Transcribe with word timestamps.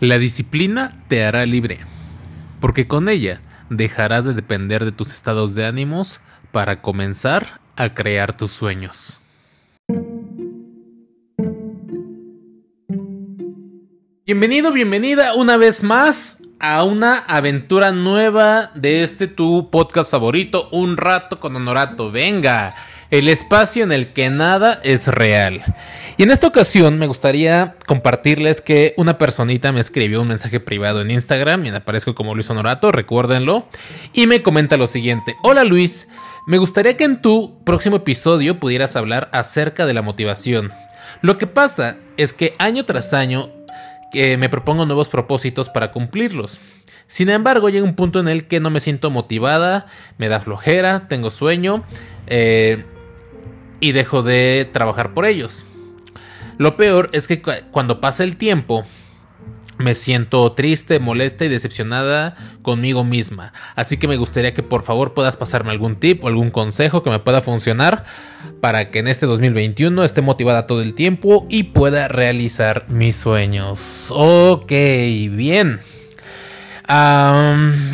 La 0.00 0.18
disciplina 0.18 0.96
te 1.08 1.24
hará 1.24 1.44
libre, 1.44 1.80
porque 2.58 2.88
con 2.88 3.10
ella 3.10 3.42
dejarás 3.68 4.24
de 4.24 4.32
depender 4.32 4.86
de 4.86 4.92
tus 4.92 5.12
estados 5.12 5.54
de 5.54 5.66
ánimos 5.66 6.22
para 6.52 6.80
comenzar 6.80 7.60
a 7.76 7.92
crear 7.92 8.34
tus 8.34 8.50
sueños. 8.50 9.20
Bienvenido, 14.24 14.72
bienvenida 14.72 15.34
una 15.34 15.58
vez 15.58 15.82
más 15.82 16.44
a 16.60 16.82
una 16.84 17.18
aventura 17.18 17.92
nueva 17.92 18.70
de 18.74 19.02
este 19.02 19.26
tu 19.26 19.68
podcast 19.70 20.10
favorito, 20.10 20.70
Un 20.72 20.96
rato 20.96 21.38
con 21.40 21.54
Honorato. 21.56 22.10
Venga, 22.10 22.74
el 23.10 23.28
espacio 23.28 23.82
en 23.84 23.92
el 23.92 24.12
que 24.12 24.30
nada 24.30 24.80
es 24.84 25.06
real. 25.08 25.62
Y 26.16 26.22
en 26.22 26.30
esta 26.30 26.46
ocasión 26.46 26.98
me 26.98 27.06
gustaría 27.06 27.76
compartirles 27.86 28.60
que 28.60 28.94
una 28.96 29.18
personita 29.18 29.72
me 29.72 29.80
escribió 29.80 30.20
un 30.20 30.28
mensaje 30.28 30.60
privado 30.60 31.00
en 31.00 31.10
Instagram 31.10 31.64
y 31.64 31.70
aparezco 31.70 32.14
como 32.14 32.34
Luis 32.34 32.50
Honorato, 32.50 32.92
recuérdenlo, 32.92 33.66
y 34.12 34.26
me 34.26 34.42
comenta 34.42 34.76
lo 34.76 34.86
siguiente. 34.86 35.34
Hola 35.42 35.64
Luis, 35.64 36.08
me 36.46 36.58
gustaría 36.58 36.96
que 36.96 37.04
en 37.04 37.20
tu 37.20 37.58
próximo 37.64 37.96
episodio 37.96 38.60
pudieras 38.60 38.96
hablar 38.96 39.28
acerca 39.32 39.86
de 39.86 39.94
la 39.94 40.02
motivación. 40.02 40.72
Lo 41.22 41.38
que 41.38 41.46
pasa 41.46 41.96
es 42.16 42.32
que 42.32 42.54
año 42.58 42.84
tras 42.84 43.12
año 43.12 43.50
eh, 44.12 44.36
me 44.36 44.48
propongo 44.48 44.86
nuevos 44.86 45.08
propósitos 45.08 45.68
para 45.68 45.90
cumplirlos. 45.90 46.60
Sin 47.06 47.28
embargo, 47.28 47.70
llega 47.70 47.84
un 47.84 47.96
punto 47.96 48.20
en 48.20 48.28
el 48.28 48.46
que 48.46 48.60
no 48.60 48.70
me 48.70 48.78
siento 48.78 49.10
motivada, 49.10 49.86
me 50.16 50.28
da 50.28 50.40
flojera, 50.40 51.08
tengo 51.08 51.30
sueño 51.30 51.84
eh, 52.28 52.84
y 53.80 53.92
dejo 53.92 54.22
de 54.22 54.68
trabajar 54.72 55.14
por 55.14 55.26
ellos. 55.26 55.64
Lo 56.58 56.76
peor 56.76 57.08
es 57.12 57.26
que 57.26 57.40
cuando 57.40 58.00
pasa 58.00 58.22
el 58.22 58.36
tiempo, 58.36 58.84
me 59.78 59.94
siento 59.94 60.52
triste, 60.52 60.98
molesta 60.98 61.44
y 61.44 61.48
decepcionada 61.48 62.36
conmigo 62.62 63.02
misma. 63.02 63.52
Así 63.74 63.96
que 63.96 64.08
me 64.08 64.18
gustaría 64.18 64.52
que 64.52 64.62
por 64.62 64.82
favor 64.82 65.14
puedas 65.14 65.36
pasarme 65.36 65.70
algún 65.70 65.96
tip 65.96 66.22
o 66.22 66.28
algún 66.28 66.50
consejo 66.50 67.02
que 67.02 67.10
me 67.10 67.18
pueda 67.18 67.40
funcionar 67.40 68.04
para 68.60 68.90
que 68.90 68.98
en 68.98 69.08
este 69.08 69.26
2021 69.26 70.04
esté 70.04 70.20
motivada 70.20 70.66
todo 70.66 70.82
el 70.82 70.94
tiempo 70.94 71.46
y 71.48 71.64
pueda 71.64 72.08
realizar 72.08 72.84
mis 72.88 73.16
sueños. 73.16 74.08
Ok, 74.10 74.70
bien 74.70 75.80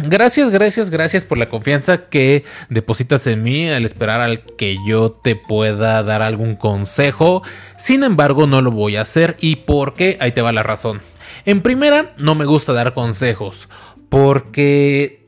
gracias, 0.05 0.51
gracias, 0.51 0.91
gracias 0.91 1.25
por 1.25 1.39
la 1.39 1.49
confianza 1.49 2.09
que 2.09 2.45
depositas 2.69 3.27
en 3.27 3.43
mí 3.43 3.69
al 3.69 3.85
esperar 3.85 4.21
al 4.21 4.43
que 4.57 4.77
yo 4.87 5.13
te 5.13 5.37
pueda 5.37 6.03
dar 6.03 6.23
algún 6.23 6.57
consejo. 6.57 7.43
Sin 7.77 8.05
embargo, 8.05 8.47
no 8.47 8.63
lo 8.63 8.71
voy 8.71 8.97
a 8.97 9.03
hacer. 9.03 9.37
¿Y 9.41 9.57
por 9.57 9.95
qué? 9.95 10.17
Ahí 10.21 10.33
te 10.33 10.43
va 10.43 10.53
la 10.53 10.63
razón. 10.63 11.03
En 11.45 11.63
primera, 11.63 12.15
no 12.19 12.35
me 12.35 12.45
gusta 12.45 12.73
dar 12.73 12.95
consejos. 12.95 13.69
Porque 14.09 15.26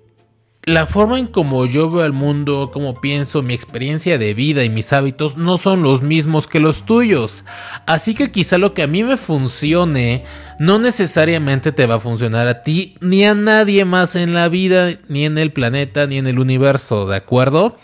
la 0.68 0.86
forma 0.86 1.18
en 1.18 1.26
como 1.26 1.64
yo 1.64 1.90
veo 1.90 2.04
el 2.04 2.12
mundo, 2.12 2.70
como 2.72 3.00
pienso, 3.00 3.42
mi 3.42 3.54
experiencia 3.54 4.18
de 4.18 4.34
vida 4.34 4.64
y 4.64 4.68
mis 4.68 4.92
hábitos 4.92 5.38
no 5.38 5.56
son 5.56 5.82
los 5.82 6.02
mismos 6.02 6.46
que 6.46 6.60
los 6.60 6.84
tuyos. 6.84 7.44
Así 7.86 8.14
que 8.14 8.30
quizá 8.30 8.58
lo 8.58 8.74
que 8.74 8.82
a 8.82 8.86
mí 8.86 9.02
me 9.02 9.16
funcione 9.16 10.24
no 10.58 10.78
necesariamente 10.78 11.72
te 11.72 11.86
va 11.86 11.96
a 11.96 12.00
funcionar 12.00 12.48
a 12.48 12.62
ti 12.62 12.96
ni 13.00 13.24
a 13.24 13.34
nadie 13.34 13.86
más 13.86 14.14
en 14.14 14.34
la 14.34 14.50
vida, 14.50 14.90
ni 15.08 15.24
en 15.24 15.38
el 15.38 15.52
planeta, 15.52 16.06
ni 16.06 16.18
en 16.18 16.26
el 16.26 16.38
universo, 16.38 17.08
¿de 17.08 17.16
acuerdo? 17.16 17.78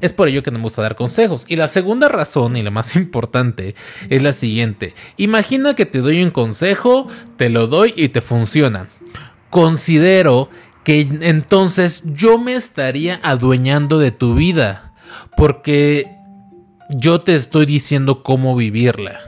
Es 0.00 0.14
por 0.14 0.28
ello 0.28 0.42
que 0.42 0.50
no 0.50 0.58
me 0.58 0.64
gusta 0.64 0.80
dar 0.80 0.96
consejos. 0.96 1.44
Y 1.46 1.56
la 1.56 1.68
segunda 1.68 2.08
razón, 2.08 2.56
y 2.56 2.62
la 2.62 2.70
más 2.70 2.96
importante, 2.96 3.74
es 4.08 4.22
la 4.22 4.32
siguiente. 4.32 4.94
Imagina 5.18 5.74
que 5.74 5.84
te 5.84 5.98
doy 5.98 6.22
un 6.22 6.30
consejo, 6.30 7.06
te 7.36 7.50
lo 7.50 7.66
doy 7.66 7.92
y 7.96 8.08
te 8.08 8.22
funciona. 8.22 8.88
Considero 9.50 10.48
que 10.84 11.00
entonces 11.20 12.02
yo 12.04 12.38
me 12.38 12.54
estaría 12.54 13.20
adueñando 13.22 13.98
de 13.98 14.10
tu 14.10 14.34
vida, 14.34 14.92
porque 15.36 16.16
yo 16.90 17.20
te 17.20 17.36
estoy 17.36 17.66
diciendo 17.66 18.22
cómo 18.22 18.56
vivirla. 18.56 19.20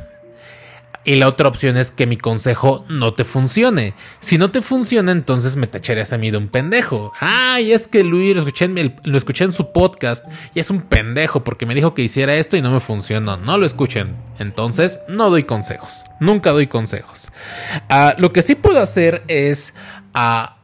Y 1.04 1.16
la 1.16 1.26
otra 1.26 1.48
opción 1.48 1.76
es 1.76 1.90
que 1.90 2.06
mi 2.06 2.16
consejo 2.16 2.84
no 2.88 3.12
te 3.12 3.24
funcione. 3.24 3.94
Si 4.20 4.38
no 4.38 4.52
te 4.52 4.62
funciona, 4.62 5.10
entonces 5.10 5.56
me 5.56 5.66
tacharías 5.66 6.12
a 6.12 6.18
mí 6.18 6.30
de 6.30 6.36
un 6.36 6.46
pendejo. 6.46 7.12
Ay, 7.18 7.72
es 7.72 7.88
que 7.88 8.04
Luis 8.04 8.36
lo 8.36 8.42
escuché, 8.42 8.66
en, 8.66 8.94
lo 9.02 9.18
escuché 9.18 9.42
en 9.42 9.52
su 9.52 9.72
podcast 9.72 10.24
y 10.54 10.60
es 10.60 10.70
un 10.70 10.82
pendejo 10.82 11.42
porque 11.42 11.66
me 11.66 11.74
dijo 11.74 11.92
que 11.92 12.02
hiciera 12.02 12.36
esto 12.36 12.56
y 12.56 12.62
no 12.62 12.70
me 12.70 12.78
funcionó. 12.78 13.36
No 13.36 13.58
lo 13.58 13.66
escuchen. 13.66 14.14
Entonces, 14.38 15.00
no 15.08 15.28
doy 15.28 15.42
consejos. 15.42 16.04
Nunca 16.20 16.52
doy 16.52 16.68
consejos. 16.68 17.32
Ah, 17.88 18.14
lo 18.18 18.32
que 18.32 18.42
sí 18.42 18.54
puedo 18.54 18.80
hacer 18.80 19.24
es 19.26 19.74
a 20.14 20.61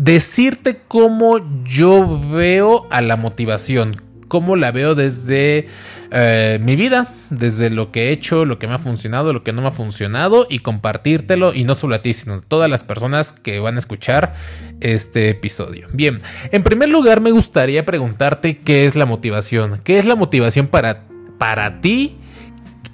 decirte 0.00 0.80
cómo 0.88 1.38
yo 1.62 2.20
veo 2.30 2.86
a 2.90 3.02
la 3.02 3.16
motivación, 3.16 3.96
cómo 4.28 4.56
la 4.56 4.72
veo 4.72 4.94
desde 4.94 5.68
eh, 6.10 6.58
mi 6.62 6.74
vida, 6.74 7.08
desde 7.28 7.68
lo 7.68 7.92
que 7.92 8.08
he 8.08 8.12
hecho, 8.12 8.46
lo 8.46 8.58
que 8.58 8.66
me 8.66 8.74
ha 8.74 8.78
funcionado, 8.78 9.34
lo 9.34 9.44
que 9.44 9.52
no 9.52 9.60
me 9.60 9.68
ha 9.68 9.72
funcionado 9.72 10.46
y 10.48 10.60
compartírtelo 10.60 11.52
y 11.52 11.64
no 11.64 11.74
solo 11.74 11.96
a 11.96 12.02
ti, 12.02 12.14
sino 12.14 12.34
a 12.34 12.40
todas 12.40 12.70
las 12.70 12.82
personas 12.82 13.32
que 13.32 13.60
van 13.60 13.76
a 13.76 13.78
escuchar 13.78 14.32
este 14.80 15.28
episodio. 15.28 15.88
Bien, 15.92 16.22
en 16.50 16.62
primer 16.62 16.88
lugar 16.88 17.20
me 17.20 17.30
gustaría 17.30 17.84
preguntarte 17.84 18.58
qué 18.58 18.86
es 18.86 18.96
la 18.96 19.04
motivación, 19.04 19.80
qué 19.84 19.98
es 19.98 20.06
la 20.06 20.16
motivación 20.16 20.68
para, 20.68 21.04
para 21.36 21.82
ti 21.82 22.16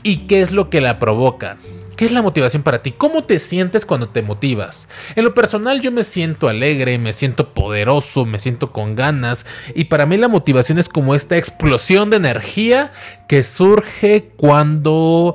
y 0.02 0.26
qué 0.26 0.42
es 0.42 0.50
lo 0.50 0.70
que 0.70 0.80
la 0.80 0.98
provoca. 0.98 1.56
¿Qué 1.96 2.04
es 2.04 2.12
la 2.12 2.20
motivación 2.20 2.62
para 2.62 2.82
ti? 2.82 2.92
¿Cómo 2.92 3.24
te 3.24 3.38
sientes 3.38 3.86
cuando 3.86 4.10
te 4.10 4.20
motivas? 4.20 4.86
En 5.14 5.24
lo 5.24 5.32
personal 5.32 5.80
yo 5.80 5.90
me 5.90 6.04
siento 6.04 6.48
alegre, 6.48 6.98
me 6.98 7.14
siento 7.14 7.54
poderoso, 7.54 8.26
me 8.26 8.38
siento 8.38 8.70
con 8.70 8.96
ganas 8.96 9.46
y 9.74 9.84
para 9.84 10.04
mí 10.04 10.18
la 10.18 10.28
motivación 10.28 10.78
es 10.78 10.90
como 10.90 11.14
esta 11.14 11.38
explosión 11.38 12.10
de 12.10 12.18
energía 12.18 12.92
que 13.28 13.42
surge 13.42 14.30
cuando 14.36 15.34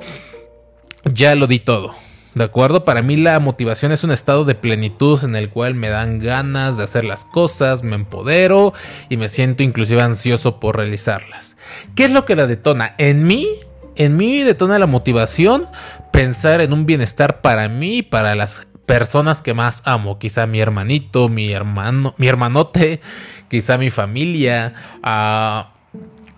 ya 1.04 1.34
lo 1.34 1.48
di 1.48 1.58
todo. 1.58 1.96
¿De 2.36 2.44
acuerdo? 2.44 2.84
Para 2.84 3.02
mí 3.02 3.16
la 3.16 3.40
motivación 3.40 3.90
es 3.90 4.04
un 4.04 4.12
estado 4.12 4.44
de 4.44 4.54
plenitud 4.54 5.22
en 5.24 5.34
el 5.34 5.50
cual 5.50 5.74
me 5.74 5.88
dan 5.88 6.20
ganas 6.20 6.76
de 6.76 6.84
hacer 6.84 7.04
las 7.04 7.24
cosas, 7.24 7.82
me 7.82 7.96
empodero 7.96 8.72
y 9.08 9.16
me 9.16 9.28
siento 9.28 9.64
inclusive 9.64 10.00
ansioso 10.00 10.60
por 10.60 10.76
realizarlas. 10.76 11.56
¿Qué 11.96 12.04
es 12.04 12.12
lo 12.12 12.24
que 12.24 12.36
la 12.36 12.46
detona? 12.46 12.94
En 12.98 13.26
mí 13.26 13.48
en 13.96 14.16
mí 14.16 14.42
detona 14.42 14.78
la 14.78 14.86
motivación 14.86 15.66
pensar 16.12 16.60
en 16.60 16.72
un 16.72 16.86
bienestar 16.86 17.40
para 17.40 17.68
mí 17.68 17.98
y 17.98 18.02
para 18.02 18.34
las 18.34 18.66
personas 18.86 19.42
que 19.42 19.54
más 19.54 19.82
amo. 19.84 20.18
Quizá 20.18 20.46
mi 20.46 20.60
hermanito, 20.60 21.28
mi 21.28 21.52
hermano, 21.52 22.14
mi 22.18 22.28
hermanote, 22.28 23.00
quizá 23.48 23.78
mi 23.78 23.90
familia. 23.90 24.74
Ah, 25.02 25.72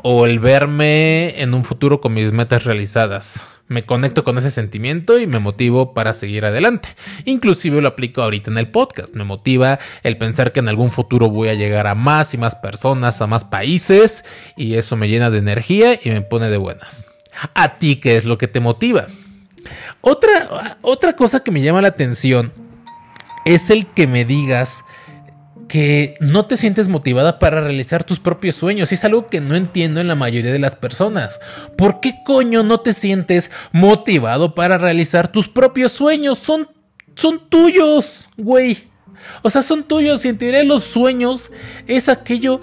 o 0.07 0.27
el 0.27 0.39
verme 0.39 1.41
en 1.41 1.55
un 1.55 1.65
futuro 1.65 2.01
con 2.01 2.13
mis 2.13 2.31
metas 2.31 2.65
realizadas. 2.65 3.41
Me 3.69 3.87
conecto 3.87 4.23
con 4.23 4.37
ese 4.37 4.51
sentimiento 4.51 5.19
y 5.19 5.27
me 5.27 5.39
motivo 5.39 5.95
para 5.95 6.13
seguir 6.13 6.45
adelante. 6.45 6.91
Inclusive 7.25 7.81
lo 7.81 7.89
aplico 7.89 8.21
ahorita 8.21 8.51
en 8.51 8.59
el 8.59 8.71
podcast. 8.71 9.15
Me 9.17 9.25
motiva 9.25 9.79
el 10.03 10.19
pensar 10.19 10.53
que 10.53 10.61
en 10.61 10.69
algún 10.69 10.91
futuro 10.91 11.31
voy 11.31 11.49
a 11.49 11.55
llegar 11.55 11.87
a 11.87 11.95
más 11.95 12.35
y 12.35 12.39
más 12.39 12.55
personas, 12.55 13.23
a 13.23 13.27
más 13.27 13.45
países 13.45 14.27
y 14.59 14.75
eso 14.75 14.97
me 14.97 15.09
llena 15.09 15.31
de 15.31 15.39
energía 15.39 15.99
y 16.01 16.11
me 16.11 16.21
pone 16.21 16.51
de 16.51 16.59
buenas 16.59 17.14
a 17.55 17.79
ti 17.79 17.97
qué 17.97 18.17
es 18.17 18.25
lo 18.25 18.39
que 18.39 18.49
te 18.49 18.61
motiva. 18.61 19.07
Otra, 20.01 20.79
otra 20.83 21.15
cosa 21.15 21.41
que 21.41 21.51
me 21.51 21.63
llama 21.63 21.83
la 21.83 21.89
atención 21.89 22.53
es 23.45 23.71
el 23.71 23.87
que 23.87 24.07
me 24.07 24.25
digas 24.25 24.85
que 25.69 26.15
no 26.21 26.47
te 26.47 26.57
sientes 26.57 26.89
motivada 26.89 27.39
para 27.39 27.61
realizar 27.61 28.05
tus 28.05 28.21
propios 28.21 28.57
sueños. 28.57 28.93
Es 28.93 29.05
algo 29.05 29.29
que 29.29 29.41
no 29.41 29.55
entiendo 29.55 30.01
en 30.01 30.09
la 30.09 30.15
mayoría 30.15 30.53
de 30.53 30.59
las 30.59 30.77
personas. 30.77 31.41
¿Por 31.77 32.01
qué 32.01 32.15
coño 32.25 32.63
no 32.63 32.81
te 32.81 32.93
sientes 32.93 33.51
motivado 33.73 34.55
para 34.55 34.79
realizar 34.79 35.33
tus 35.33 35.49
propios 35.49 35.93
sueños? 35.93 36.39
Son, 36.39 36.69
son 37.15 37.49
tuyos, 37.49 38.29
güey. 38.37 38.85
O 39.43 39.51
sea, 39.51 39.63
son 39.63 39.85
tuyos 39.85 40.25
y 40.25 40.29
en 40.29 40.39
teoría 40.39 40.65
los 40.65 40.85
sueños 40.85 41.51
es 41.87 42.09
aquello 42.09 42.61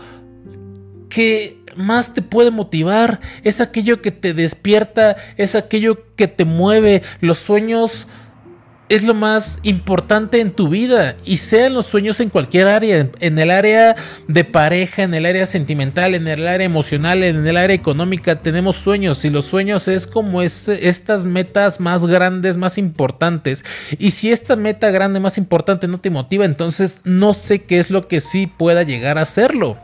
que 1.09 1.60
más 1.75 2.13
te 2.13 2.21
puede 2.21 2.51
motivar, 2.51 3.19
es 3.43 3.61
aquello 3.61 4.01
que 4.01 4.11
te 4.11 4.33
despierta, 4.33 5.15
es 5.37 5.55
aquello 5.55 6.15
que 6.15 6.27
te 6.27 6.45
mueve. 6.45 7.03
Los 7.19 7.39
sueños 7.39 8.07
es 8.91 9.03
lo 9.03 9.13
más 9.13 9.59
importante 9.63 10.41
en 10.41 10.51
tu 10.51 10.67
vida 10.67 11.15
y 11.23 11.37
sean 11.37 11.73
los 11.73 11.85
sueños 11.85 12.19
en 12.19 12.27
cualquier 12.27 12.67
área, 12.67 13.07
en, 13.21 13.39
el 13.39 13.49
área 13.49 13.95
de 14.27 14.43
pareja, 14.43 15.03
en 15.03 15.13
el 15.13 15.25
área 15.25 15.45
sentimental, 15.45 16.13
en 16.13 16.27
el 16.27 16.45
área 16.45 16.65
emocional, 16.65 17.23
en 17.23 17.47
el 17.47 17.55
área 17.55 17.73
económica, 17.73 18.41
tenemos 18.41 18.75
sueños 18.75 19.23
y 19.23 19.29
los 19.29 19.45
sueños 19.45 19.87
es 19.87 20.07
como 20.07 20.41
es, 20.41 20.67
estas 20.67 21.25
metas 21.25 21.79
más 21.79 22.05
grandes, 22.05 22.57
más 22.57 22.77
importantes. 22.77 23.63
Y 23.97 24.11
si 24.11 24.29
esta 24.29 24.57
meta 24.57 24.91
grande, 24.91 25.21
más 25.21 25.37
importante 25.37 25.87
no 25.87 26.01
te 26.01 26.09
motiva, 26.09 26.43
entonces 26.43 26.99
no 27.05 27.33
sé 27.33 27.63
qué 27.63 27.79
es 27.79 27.91
lo 27.91 28.09
que 28.09 28.19
sí 28.19 28.45
pueda 28.45 28.83
llegar 28.83 29.17
a 29.17 29.21
hacerlo. 29.21 29.77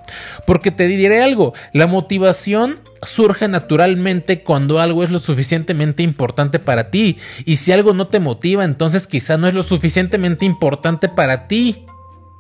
Porque 0.46 0.70
te 0.70 0.86
diré 0.86 1.24
algo, 1.24 1.54
la 1.72 1.88
motivación 1.88 2.82
surge 3.04 3.48
naturalmente 3.48 4.44
cuando 4.44 4.80
algo 4.80 5.04
es 5.04 5.12
lo 5.12 5.20
suficientemente 5.20 6.04
importante 6.04 6.60
para 6.60 6.90
ti. 6.90 7.18
Y 7.46 7.58
si 7.58 7.72
algo 7.72 7.94
no 7.94 8.08
te 8.08 8.20
motiva, 8.20 8.64
entonces 8.64 9.08
quizá 9.08 9.38
no 9.38 9.48
es 9.48 9.54
lo 9.54 9.64
suficientemente 9.64 10.46
importante 10.46 11.10
para 11.10 11.48
ti. 11.48 11.86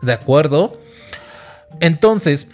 ¿De 0.02 0.14
acuerdo? 0.14 0.80
Entonces, 1.80 2.50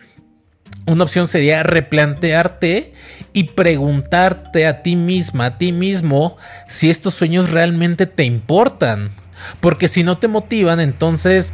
una 0.86 1.04
opción 1.06 1.28
sería 1.28 1.64
replantearte 1.64 2.94
y 3.32 3.46
preguntarte 3.46 4.68
a 4.68 4.82
ti 4.82 4.96
misma, 4.96 5.46
a 5.46 5.58
ti 5.58 5.72
mismo, 5.72 6.38
si 6.68 6.90
estos 6.90 7.14
sueños 7.14 7.50
realmente 7.52 8.06
te 8.06 8.24
importan. 8.24 9.10
Porque 9.60 9.88
si 9.88 10.04
no 10.04 10.18
te 10.18 10.28
motivan, 10.28 10.80
entonces 10.80 11.54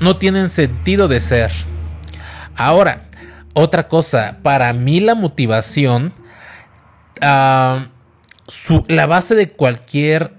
no 0.00 0.16
tienen 0.16 0.50
sentido 0.50 1.08
de 1.08 1.20
ser. 1.20 1.52
Ahora, 2.56 3.02
otra 3.54 3.88
cosa, 3.88 4.38
para 4.42 4.72
mí 4.72 5.00
la 5.00 5.14
motivación, 5.14 6.12
ah, 7.20 7.86
la 8.88 9.06
base 9.06 9.34
de 9.36 9.50
cualquier, 9.50 10.32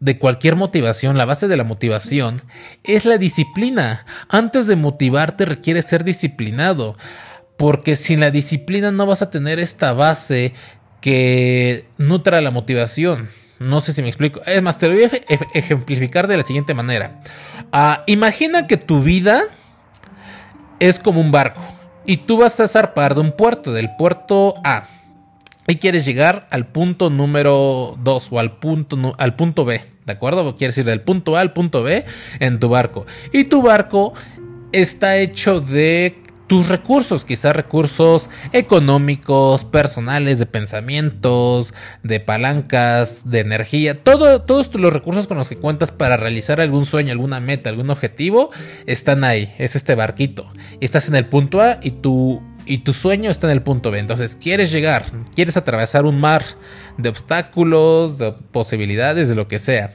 de 0.00 0.18
cualquier 0.18 0.56
motivación, 0.56 1.18
la 1.18 1.26
base 1.26 1.48
de 1.48 1.56
la 1.56 1.64
motivación 1.64 2.40
es 2.82 3.04
la 3.04 3.18
disciplina. 3.18 4.06
Antes 4.28 4.66
de 4.66 4.76
motivarte 4.76 5.44
requiere 5.44 5.82
ser 5.82 6.02
disciplinado, 6.02 6.96
porque 7.58 7.94
sin 7.96 8.20
la 8.20 8.30
disciplina 8.30 8.90
no 8.90 9.04
vas 9.04 9.20
a 9.20 9.30
tener 9.30 9.60
esta 9.60 9.92
base 9.92 10.54
que 11.02 11.84
nutra 11.98 12.40
la 12.40 12.50
motivación. 12.50 13.28
No 13.58 13.82
sé 13.82 13.92
si 13.92 14.00
me 14.00 14.08
explico. 14.08 14.40
Es 14.46 14.62
más, 14.62 14.78
te 14.78 14.88
lo 14.88 14.94
voy 14.94 15.04
a 15.04 15.10
ejemplificar 15.52 16.26
de 16.26 16.38
la 16.38 16.42
siguiente 16.42 16.72
manera. 16.72 17.20
Ah, 17.70 18.04
imagina 18.06 18.66
que 18.66 18.78
tu 18.78 19.02
vida 19.02 19.42
es 20.78 20.98
como 20.98 21.20
un 21.20 21.30
barco 21.30 21.62
y 22.10 22.16
tú 22.16 22.38
vas 22.38 22.58
a 22.58 22.66
zarpar 22.66 23.14
de 23.14 23.20
un 23.20 23.30
puerto, 23.30 23.72
del 23.72 23.94
puerto 23.96 24.56
A, 24.64 24.88
y 25.68 25.76
quieres 25.76 26.04
llegar 26.04 26.48
al 26.50 26.66
punto 26.66 27.08
número 27.08 27.96
2 28.02 28.32
o 28.32 28.40
al 28.40 28.56
punto, 28.58 29.14
al 29.16 29.36
punto 29.36 29.64
B, 29.64 29.80
¿de 30.06 30.12
acuerdo? 30.12 30.56
Quieres 30.56 30.76
ir 30.78 30.86
del 30.86 31.02
punto 31.02 31.36
A 31.36 31.40
al 31.40 31.52
punto 31.52 31.84
B 31.84 32.04
en 32.40 32.58
tu 32.58 32.68
barco. 32.68 33.06
Y 33.32 33.44
tu 33.44 33.62
barco 33.62 34.12
está 34.72 35.18
hecho 35.18 35.60
de 35.60 36.20
tus 36.50 36.68
recursos, 36.68 37.24
quizás 37.24 37.54
recursos 37.54 38.28
económicos, 38.52 39.64
personales, 39.64 40.40
de 40.40 40.46
pensamientos, 40.46 41.72
de 42.02 42.18
palancas, 42.18 43.30
de 43.30 43.38
energía, 43.38 44.02
todo, 44.02 44.42
todos 44.42 44.74
los 44.74 44.92
recursos 44.92 45.28
con 45.28 45.36
los 45.36 45.48
que 45.48 45.56
cuentas 45.56 45.92
para 45.92 46.16
realizar 46.16 46.60
algún 46.60 46.86
sueño, 46.86 47.12
alguna 47.12 47.38
meta, 47.38 47.70
algún 47.70 47.88
objetivo, 47.88 48.50
están 48.86 49.22
ahí, 49.22 49.54
es 49.58 49.76
este 49.76 49.94
barquito. 49.94 50.48
Estás 50.80 51.06
en 51.06 51.14
el 51.14 51.26
punto 51.26 51.60
A 51.60 51.78
y 51.84 51.92
tu, 51.92 52.42
y 52.66 52.78
tu 52.78 52.94
sueño 52.94 53.30
está 53.30 53.46
en 53.46 53.52
el 53.52 53.62
punto 53.62 53.92
B. 53.92 54.00
Entonces 54.00 54.34
quieres 54.34 54.72
llegar, 54.72 55.06
quieres 55.36 55.56
atravesar 55.56 56.04
un 56.04 56.18
mar 56.18 56.44
de 56.98 57.10
obstáculos, 57.10 58.18
de 58.18 58.32
posibilidades, 58.50 59.28
de 59.28 59.36
lo 59.36 59.46
que 59.46 59.60
sea. 59.60 59.92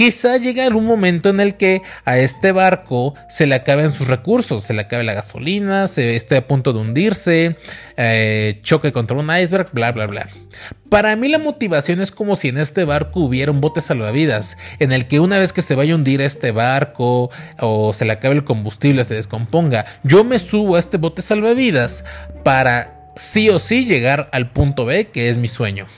Quizá 0.00 0.38
llegue 0.38 0.62
algún 0.62 0.86
momento 0.86 1.28
en 1.28 1.40
el 1.40 1.58
que 1.58 1.82
a 2.06 2.16
este 2.16 2.52
barco 2.52 3.12
se 3.28 3.46
le 3.46 3.54
acaben 3.54 3.92
sus 3.92 4.08
recursos, 4.08 4.64
se 4.64 4.72
le 4.72 4.80
acabe 4.80 5.04
la 5.04 5.12
gasolina, 5.12 5.88
se 5.88 6.16
esté 6.16 6.38
a 6.38 6.46
punto 6.46 6.72
de 6.72 6.78
hundirse, 6.78 7.58
eh, 7.98 8.60
choque 8.62 8.92
contra 8.92 9.18
un 9.18 9.30
iceberg, 9.30 9.68
bla, 9.72 9.92
bla, 9.92 10.06
bla. 10.06 10.26
Para 10.88 11.14
mí 11.16 11.28
la 11.28 11.36
motivación 11.36 12.00
es 12.00 12.12
como 12.12 12.36
si 12.36 12.48
en 12.48 12.56
este 12.56 12.84
barco 12.84 13.20
hubiera 13.20 13.52
un 13.52 13.60
bote 13.60 13.82
salvavidas, 13.82 14.56
en 14.78 14.92
el 14.92 15.06
que 15.06 15.20
una 15.20 15.36
vez 15.36 15.52
que 15.52 15.60
se 15.60 15.74
vaya 15.74 15.92
a 15.92 15.96
hundir 15.96 16.22
este 16.22 16.50
barco 16.50 17.30
o 17.58 17.92
se 17.92 18.06
le 18.06 18.12
acabe 18.12 18.36
el 18.36 18.44
combustible, 18.44 19.04
se 19.04 19.16
descomponga, 19.16 19.84
yo 20.02 20.24
me 20.24 20.38
subo 20.38 20.76
a 20.76 20.78
este 20.78 20.96
bote 20.96 21.20
salvavidas 21.20 22.06
para 22.42 23.12
sí 23.16 23.50
o 23.50 23.58
sí 23.58 23.84
llegar 23.84 24.30
al 24.32 24.50
punto 24.50 24.86
B, 24.86 25.08
que 25.08 25.28
es 25.28 25.36
mi 25.36 25.48
sueño. 25.48 25.88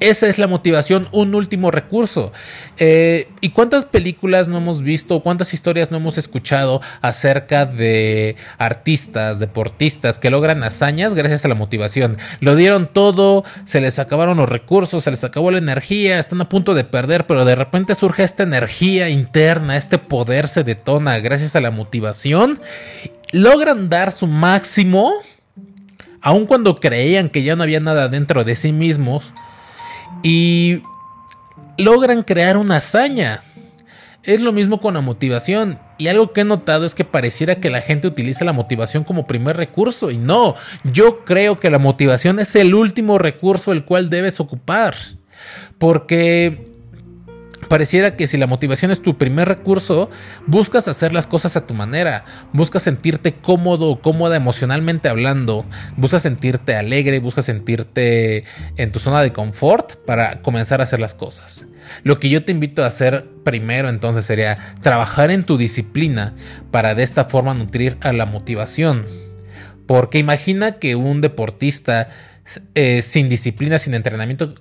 Esa 0.00 0.28
es 0.28 0.38
la 0.38 0.46
motivación, 0.46 1.08
un 1.12 1.34
último 1.34 1.70
recurso. 1.70 2.32
Eh, 2.78 3.28
¿Y 3.42 3.50
cuántas 3.50 3.84
películas 3.84 4.48
no 4.48 4.56
hemos 4.56 4.82
visto, 4.82 5.20
cuántas 5.20 5.52
historias 5.52 5.90
no 5.90 5.98
hemos 5.98 6.16
escuchado 6.16 6.80
acerca 7.02 7.66
de 7.66 8.36
artistas, 8.56 9.38
deportistas 9.38 10.18
que 10.18 10.30
logran 10.30 10.64
hazañas 10.64 11.12
gracias 11.12 11.44
a 11.44 11.48
la 11.48 11.54
motivación? 11.54 12.16
Lo 12.40 12.56
dieron 12.56 12.88
todo, 12.90 13.44
se 13.66 13.82
les 13.82 13.98
acabaron 13.98 14.38
los 14.38 14.48
recursos, 14.48 15.04
se 15.04 15.10
les 15.10 15.22
acabó 15.22 15.50
la 15.50 15.58
energía, 15.58 16.18
están 16.18 16.40
a 16.40 16.48
punto 16.48 16.72
de 16.72 16.84
perder, 16.84 17.26
pero 17.26 17.44
de 17.44 17.54
repente 17.54 17.94
surge 17.94 18.24
esta 18.24 18.42
energía 18.42 19.10
interna, 19.10 19.76
este 19.76 19.98
poder 19.98 20.48
se 20.48 20.64
detona 20.64 21.18
gracias 21.18 21.56
a 21.56 21.60
la 21.60 21.70
motivación. 21.70 22.58
Logran 23.32 23.90
dar 23.90 24.12
su 24.12 24.26
máximo, 24.26 25.12
aun 26.22 26.46
cuando 26.46 26.76
creían 26.76 27.28
que 27.28 27.42
ya 27.42 27.54
no 27.54 27.64
había 27.64 27.80
nada 27.80 28.08
dentro 28.08 28.44
de 28.44 28.56
sí 28.56 28.72
mismos 28.72 29.34
y 30.22 30.82
logran 31.78 32.22
crear 32.22 32.56
una 32.56 32.76
hazaña. 32.76 33.40
Es 34.22 34.40
lo 34.40 34.52
mismo 34.52 34.80
con 34.80 34.94
la 34.94 35.00
motivación. 35.00 35.78
Y 35.96 36.08
algo 36.08 36.32
que 36.32 36.42
he 36.42 36.44
notado 36.44 36.86
es 36.86 36.94
que 36.94 37.04
pareciera 37.04 37.56
que 37.56 37.70
la 37.70 37.80
gente 37.80 38.06
utiliza 38.06 38.44
la 38.44 38.52
motivación 38.52 39.04
como 39.04 39.26
primer 39.26 39.56
recurso. 39.56 40.10
Y 40.10 40.18
no, 40.18 40.56
yo 40.84 41.24
creo 41.24 41.58
que 41.58 41.70
la 41.70 41.78
motivación 41.78 42.38
es 42.38 42.54
el 42.54 42.74
último 42.74 43.18
recurso 43.18 43.72
el 43.72 43.84
cual 43.84 44.10
debes 44.10 44.40
ocupar. 44.40 44.94
Porque 45.78 46.69
pareciera 47.70 48.16
que 48.16 48.26
si 48.26 48.36
la 48.36 48.48
motivación 48.48 48.90
es 48.90 49.00
tu 49.00 49.16
primer 49.16 49.46
recurso, 49.46 50.10
buscas 50.48 50.88
hacer 50.88 51.12
las 51.12 51.28
cosas 51.28 51.56
a 51.56 51.68
tu 51.68 51.72
manera, 51.72 52.24
buscas 52.52 52.82
sentirte 52.82 53.34
cómodo 53.34 53.90
o 53.90 54.00
cómoda 54.00 54.34
emocionalmente 54.34 55.08
hablando, 55.08 55.64
buscas 55.96 56.22
sentirte 56.22 56.74
alegre, 56.74 57.20
buscas 57.20 57.44
sentirte 57.44 58.42
en 58.76 58.90
tu 58.90 58.98
zona 58.98 59.22
de 59.22 59.32
confort 59.32 60.04
para 60.04 60.42
comenzar 60.42 60.80
a 60.80 60.84
hacer 60.84 60.98
las 60.98 61.14
cosas. 61.14 61.68
Lo 62.02 62.18
que 62.18 62.28
yo 62.28 62.44
te 62.44 62.50
invito 62.50 62.82
a 62.82 62.88
hacer 62.88 63.28
primero 63.44 63.88
entonces 63.88 64.24
sería 64.24 64.58
trabajar 64.82 65.30
en 65.30 65.44
tu 65.44 65.56
disciplina 65.56 66.34
para 66.72 66.96
de 66.96 67.04
esta 67.04 67.26
forma 67.26 67.54
nutrir 67.54 67.98
a 68.00 68.12
la 68.12 68.26
motivación. 68.26 69.06
Porque 69.86 70.18
imagina 70.18 70.80
que 70.80 70.96
un 70.96 71.20
deportista 71.20 72.08
eh, 72.74 73.02
sin 73.02 73.28
disciplina, 73.28 73.78
sin 73.78 73.94
entrenamiento, 73.94 74.56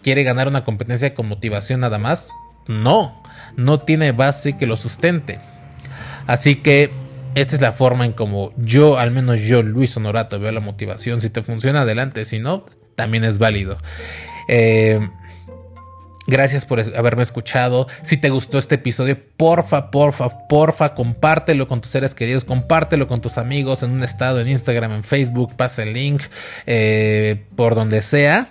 quiere 0.00 0.22
ganar 0.22 0.46
una 0.46 0.62
competencia 0.62 1.12
con 1.12 1.26
motivación 1.26 1.80
nada 1.80 1.98
más. 1.98 2.28
No, 2.66 3.22
no 3.56 3.80
tiene 3.80 4.12
base 4.12 4.56
que 4.56 4.66
lo 4.66 4.76
sustente. 4.76 5.40
Así 6.26 6.56
que 6.56 6.90
esta 7.34 7.56
es 7.56 7.62
la 7.62 7.72
forma 7.72 8.04
en 8.04 8.12
como 8.12 8.52
yo, 8.56 8.98
al 8.98 9.10
menos 9.10 9.40
yo, 9.40 9.62
Luis 9.62 9.96
Honorato, 9.96 10.38
veo 10.38 10.52
la 10.52 10.60
motivación. 10.60 11.20
Si 11.20 11.30
te 11.30 11.42
funciona, 11.42 11.82
adelante. 11.82 12.24
Si 12.24 12.38
no, 12.38 12.66
también 12.94 13.24
es 13.24 13.38
válido. 13.38 13.78
Eh, 14.48 15.08
gracias 16.26 16.66
por 16.66 16.80
haberme 16.80 17.22
escuchado. 17.22 17.88
Si 18.02 18.18
te 18.18 18.28
gustó 18.28 18.58
este 18.58 18.74
episodio, 18.74 19.18
porfa, 19.36 19.90
porfa, 19.90 20.46
porfa, 20.48 20.94
compártelo 20.94 21.68
con 21.68 21.80
tus 21.80 21.90
seres 21.90 22.14
queridos, 22.14 22.44
compártelo 22.44 23.06
con 23.06 23.20
tus 23.22 23.38
amigos 23.38 23.82
en 23.82 23.92
un 23.92 24.02
estado, 24.02 24.40
en 24.40 24.48
Instagram, 24.48 24.92
en 24.92 25.02
Facebook, 25.02 25.54
pasa 25.56 25.82
el 25.82 25.94
link, 25.94 26.22
eh, 26.66 27.44
por 27.56 27.74
donde 27.74 28.02
sea 28.02 28.48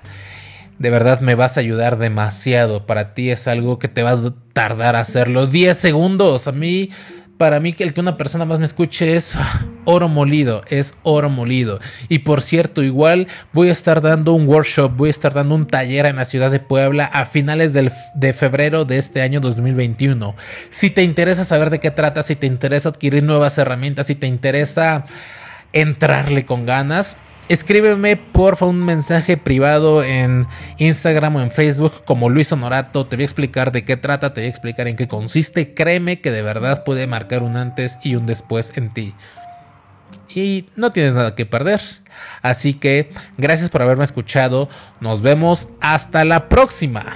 de 0.82 0.90
verdad 0.90 1.22
me 1.22 1.36
vas 1.36 1.58
a 1.58 1.60
ayudar 1.60 1.98
demasiado. 2.00 2.88
Para 2.88 3.14
ti 3.14 3.30
es 3.30 3.48
algo 3.48 3.78
que 3.78 3.88
te 3.88 4.02
va 4.02 4.12
a 4.12 4.34
tardar 4.54 4.96
hacerlo 4.96 5.46
10 5.46 5.78
segundos. 5.78 6.48
A 6.48 6.52
mí, 6.52 6.90
para 7.38 7.60
mí 7.60 7.74
que 7.74 7.84
el 7.84 7.94
que 7.94 8.02
una 8.02 8.18
persona 8.18 8.46
más 8.46 8.58
me 8.58 8.66
escuche 8.66 9.16
es 9.16 9.34
oro 9.86 10.10
molido, 10.10 10.64
es 10.70 10.98
oro 11.04 11.30
molido. 11.30 11.80
Y 12.10 12.20
por 12.20 12.42
cierto, 12.42 12.82
igual 12.82 13.28
voy 13.54 13.70
a 13.70 13.74
estar 13.74 14.02
dando 14.02 14.34
un 14.34 14.48
workshop, 14.48 14.92
voy 14.98 15.10
a 15.10 15.12
estar 15.12 15.36
dando 15.36 15.54
un 15.54 15.68
taller 15.68 16.08
en 16.08 16.16
la 16.16 16.26
ciudad 16.26 16.50
de 16.50 16.60
Puebla 16.60 17.06
a 17.06 17.26
finales 17.26 17.74
de 17.74 18.34
febrero 18.34 18.84
de 18.84 18.98
este 18.98 19.22
año 19.22 19.40
2021. 19.40 20.36
Si 20.72 20.90
te 20.90 21.04
interesa 21.04 21.44
saber 21.44 21.70
de 21.70 21.80
qué 21.80 21.92
trata, 21.92 22.24
si 22.24 22.36
te 22.36 22.48
interesa 22.48 22.90
adquirir 22.90 23.22
nuevas 23.22 23.56
herramientas, 23.60 24.08
si 24.08 24.16
te 24.16 24.26
interesa 24.26 25.06
entrarle 25.74 26.44
con 26.46 26.66
ganas, 26.66 27.18
Escríbeme 27.50 28.16
porfa 28.16 28.66
un 28.66 28.84
mensaje 28.84 29.36
privado 29.36 30.04
en 30.04 30.48
Instagram 30.78 31.36
o 31.36 31.42
en 31.42 31.52
Facebook 31.52 32.06
como 32.06 32.30
Luis 32.30 32.52
Honorato. 32.52 33.06
Te 33.06 33.18
voy 33.18 33.24
a 33.24 33.26
explicar 33.26 33.72
de 33.72 33.84
qué 33.84 33.98
trata, 33.98 34.34
te 34.34 34.42
voy 34.42 34.48
a 34.48 34.50
explicar 34.50 34.88
en 34.88 34.96
qué 34.96 35.08
consiste. 35.08 35.74
Créeme 35.74 36.22
que 36.22 36.32
de 36.32 36.42
verdad 36.42 36.84
puede 36.84 37.08
marcar 37.08 37.44
un 37.44 37.58
antes 37.58 38.00
y 38.04 38.16
un 38.16 38.26
después 38.26 38.72
en 38.78 38.90
ti. 38.90 39.14
Y 40.34 40.70
no 40.76 40.92
tienes 40.92 41.16
nada 41.16 41.36
que 41.36 41.46
perder. 41.46 41.82
Así 42.42 42.74
que 42.74 43.10
gracias 43.38 43.70
por 43.70 43.82
haberme 43.82 44.06
escuchado. 44.06 44.70
Nos 45.00 45.22
vemos 45.22 45.68
hasta 45.82 46.24
la 46.24 46.48
próxima. 46.48 47.14